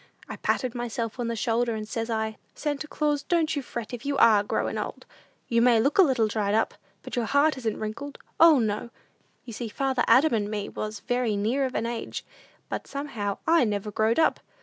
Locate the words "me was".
10.49-11.01